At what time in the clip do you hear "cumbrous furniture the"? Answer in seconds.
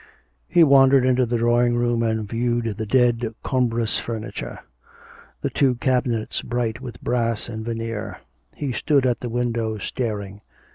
3.43-5.51